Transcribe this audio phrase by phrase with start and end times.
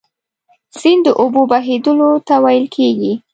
[0.79, 3.13] سیند د اوبو بهیدلو ته ویل کیږي.